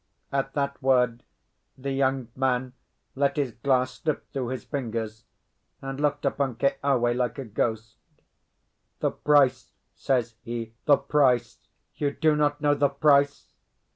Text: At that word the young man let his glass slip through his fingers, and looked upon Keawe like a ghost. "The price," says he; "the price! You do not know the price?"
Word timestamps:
At 0.31 0.53
that 0.53 0.81
word 0.81 1.21
the 1.77 1.91
young 1.91 2.29
man 2.35 2.73
let 3.13 3.37
his 3.37 3.51
glass 3.51 3.99
slip 3.99 4.27
through 4.33 4.47
his 4.47 4.63
fingers, 4.63 5.25
and 5.79 5.99
looked 6.01 6.25
upon 6.25 6.55
Keawe 6.55 7.15
like 7.15 7.37
a 7.37 7.45
ghost. 7.45 7.97
"The 8.99 9.11
price," 9.11 9.73
says 9.93 10.33
he; 10.41 10.73
"the 10.85 10.97
price! 10.97 11.59
You 11.97 12.09
do 12.09 12.35
not 12.35 12.61
know 12.61 12.73
the 12.73 12.89
price?" 12.89 13.53